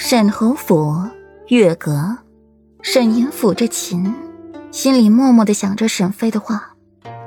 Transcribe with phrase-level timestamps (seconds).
[0.00, 1.10] 沈侯府
[1.48, 2.18] 月阁，
[2.82, 4.14] 沈吟抚着琴，
[4.70, 6.76] 心里默默的想着沈妃的话，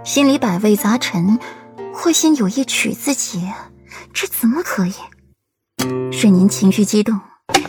[0.06, 1.38] 心里百味杂陈。
[1.94, 3.46] 霍心有意娶自己，
[4.14, 4.94] 这怎么可以？
[6.14, 7.20] 沈吟情绪激动，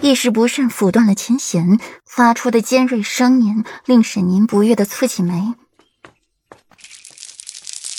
[0.03, 5.55] 一时不慎抚断了琴弦，发出的尖锐声音令沈吟不悦的蹙起眉。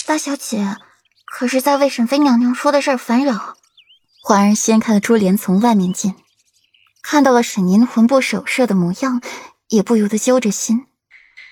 [0.06, 0.78] 大小姐，
[1.26, 3.56] 可是在为沈妃娘娘说的事儿烦扰。
[4.22, 6.14] 环儿掀开了珠帘，从外面进。
[7.06, 9.20] 看到了沈宁魂不守舍的模样，
[9.68, 10.86] 也不由得揪着心。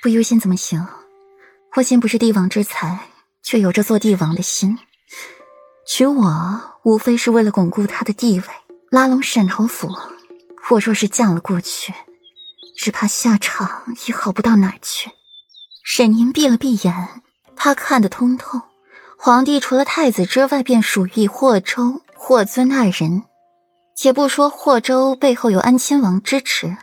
[0.01, 0.89] 不忧心怎么行？
[1.71, 3.01] 霍心不是帝王之才，
[3.43, 4.79] 却有着做帝王的心。
[5.87, 8.47] 娶我，无非是为了巩固他的地位，
[8.91, 9.91] 拉拢沈侯府。
[10.71, 11.93] 我若是嫁了过去，
[12.75, 15.11] 只怕下场也好不到哪儿去。
[15.85, 17.23] 沈宁闭了闭眼，
[17.55, 18.63] 他看得通透。
[19.19, 23.25] 皇帝除了太子之外，便属于霍州、霍尊二人。
[24.03, 26.77] 且不说霍州背后有安亲王支持，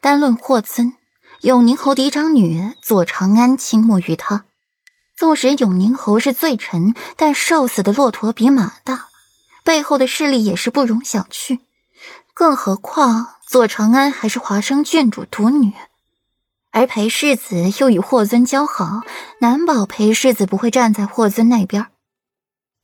[0.00, 0.94] 单论霍尊，
[1.42, 4.46] 永宁侯嫡长女左长安倾慕于他。
[5.14, 9.08] 纵使永宁侯是罪臣，但瘦死的骆驼比马大，
[9.62, 11.58] 背后的势力也是不容小觑。
[12.32, 15.74] 更何况左长安还是华生郡主独女，
[16.70, 19.02] 而裴世子又与霍尊交好，
[19.40, 21.88] 难保裴世子不会站在霍尊那边。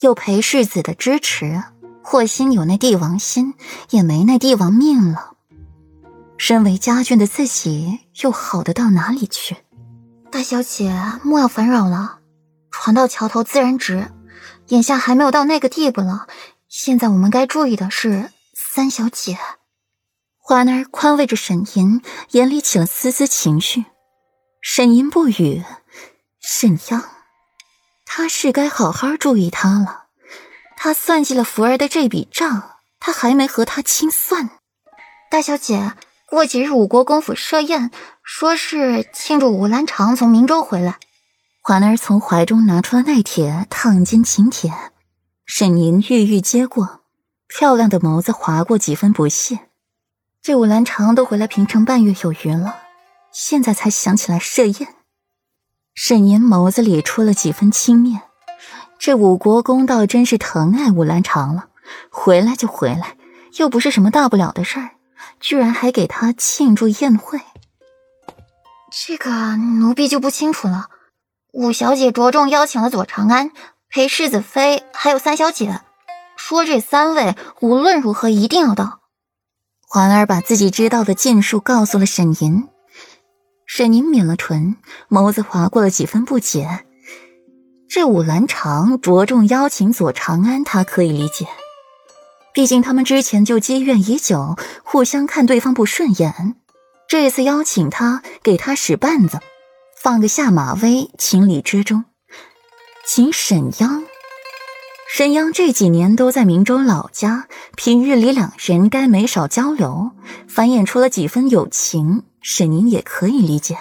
[0.01, 1.63] 有裴世子的支持。
[2.11, 3.53] 霍心有那帝王心，
[3.91, 5.35] 也没那帝王命了。
[6.39, 9.59] 身为家眷的自己，又好得到哪里去？
[10.33, 10.91] 大小姐，
[11.23, 12.21] 莫要烦扰了。
[12.71, 14.11] 船到桥头自然直，
[14.69, 16.27] 眼下还没有到那个地步了。
[16.67, 19.37] 现在我们该注意的是三小姐。
[20.39, 22.01] 环儿宽慰着沈吟，
[22.31, 23.85] 眼里起了丝丝情绪。
[24.63, 25.63] 沈吟不语。
[26.41, 27.05] 沈央，
[28.07, 30.08] 他是该好好注意他了。
[30.81, 34.51] 他算计了福儿的这笔账，他还没和他清算。
[35.29, 37.91] 大小姐，过几日五国公府设宴，
[38.23, 40.99] 说是庆祝武兰长从明州回来。
[41.61, 44.73] 环儿从怀中拿出了奈铁烫金请帖，
[45.45, 47.01] 沈宁郁郁接过，
[47.49, 49.59] 漂亮的眸子划过几分不屑。
[50.41, 52.79] 这武兰长都回来平城半月有余了，
[53.33, 54.95] 现在才想起来设宴。
[55.93, 58.28] 沈宁眸子里出了几分轻蔑。
[59.09, 61.69] 这五国公倒真是疼爱武兰长了，
[62.11, 63.17] 回来就回来，
[63.57, 64.91] 又不是什么大不了的事儿，
[65.41, 67.41] 居然还给他庆祝宴会。
[68.93, 70.89] 这个奴婢就不清楚了。
[71.55, 73.51] 五小姐着重邀请了左长安、
[73.89, 75.81] 裴世子妃，还有三小姐，
[76.37, 79.01] 说这三位无论如何一定要到。
[79.87, 82.69] 环儿把自己知道的尽数告诉了沈吟，
[83.65, 84.77] 沈吟抿了唇，
[85.09, 86.85] 眸子划过了几分不解。
[87.91, 91.49] 这武兰长着重邀请左长安，他可以理解，
[92.53, 96.55] 毕竟他们之前就积怨已久，互相看对方不顺眼。
[97.09, 99.41] 这次邀请他，给他使绊子，
[100.03, 102.05] 放个下马威，情理之中。
[103.07, 104.05] 请沈央，
[105.09, 110.11] 沈央这几年都在明州老家，平日里两人该没少交流，
[110.47, 113.79] 繁衍出了几分友情，沈宁也可以理解。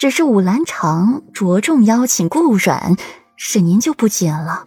[0.00, 2.96] 只是武兰长着重邀请顾阮，
[3.36, 4.64] 沈您就不解了。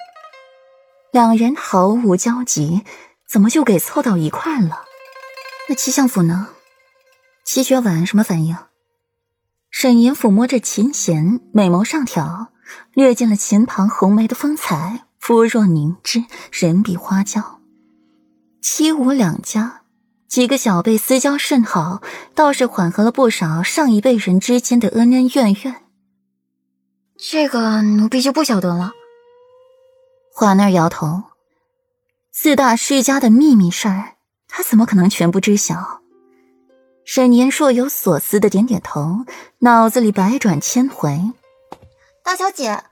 [1.11, 2.83] 两人毫无交集，
[3.27, 4.83] 怎么就给凑到一块了？
[5.67, 6.49] 那七相府呢？
[7.43, 8.55] 七雪婉什么反应？
[9.71, 12.49] 沈吟抚摸着琴弦，美眸上挑，
[12.93, 17.59] 略见了琴旁红梅的风采，肤若凝脂，人比花娇。
[18.61, 19.82] 七武两家。
[20.33, 22.01] 几个小辈私交甚好，
[22.33, 25.75] 倒是缓和了不少上一辈人之间的恩恩怨怨。
[27.15, 28.93] 这个奴婢就不晓得了。
[30.33, 31.21] 华那儿摇头，
[32.31, 34.15] 四大世家的秘密事儿，
[34.47, 36.01] 他怎么可能全部知晓？
[37.05, 39.27] 沈年若有所思的点点头，
[39.59, 41.31] 脑子里百转千回。
[42.23, 42.83] 大小姐，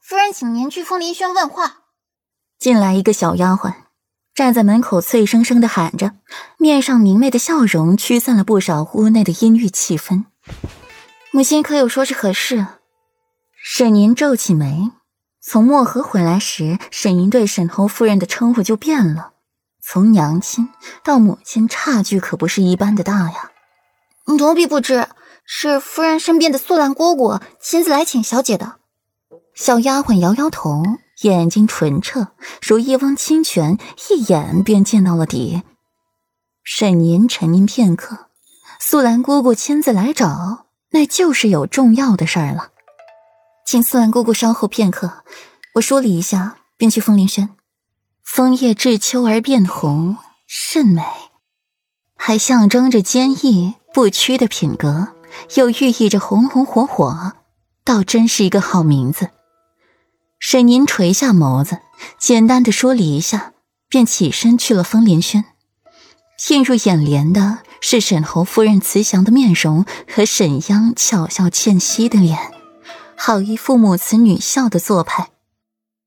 [0.00, 1.82] 夫人请您去枫林轩问话。
[2.58, 3.74] 进来一个小丫鬟。
[4.38, 6.12] 站在门口，脆生生的喊着，
[6.58, 10.26] 面上明媚的笑容驱散了不少屋内的阴郁气氛。
[11.32, 12.64] 母亲可有说是何事？
[13.60, 14.92] 沈宁皱起眉。
[15.40, 19.32] 从漠河回来时，沈莹对沈侯夫人的称呼就变了，
[19.82, 20.68] 从娘亲
[21.02, 23.50] 到母亲，差距可不是一般的大呀。
[24.26, 25.08] 奴婢不知，
[25.44, 28.76] 是夫人身边的素兰姑姑亲自来请小姐的。
[29.56, 30.84] 小丫鬟摇摇头。
[31.22, 32.28] 眼睛纯澈，
[32.62, 33.76] 如一汪清泉，
[34.10, 35.62] 一眼便见到了底。
[36.62, 38.26] 沈凝沉吟片刻，
[38.78, 42.68] 素兰姑姑亲自来找，那就是有重要的事儿了。
[43.66, 45.24] 请素兰姑姑稍后片刻，
[45.74, 47.48] 我梳理一下，便去枫林轩。
[48.22, 51.02] 枫叶至秋而变红，甚美。
[52.14, 55.08] 还象征着坚毅不屈的品格，
[55.56, 57.32] 又寓意着红红火火，
[57.84, 59.30] 倒真是一个好名字。
[60.38, 61.78] 沈宁垂下眸子，
[62.18, 63.52] 简单的梳理一下，
[63.88, 65.44] 便起身去了风林轩。
[66.50, 72.38] 映入眼帘的是沈侯夫人慈祥的面容和沈央巧笑倩兮的脸，
[73.16, 75.30] 好一副母慈女孝的做派，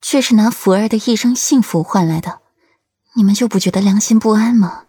[0.02, 2.40] 却是拿福儿的一生幸福换来的。
[3.16, 4.86] 你们就不觉得良心不安吗？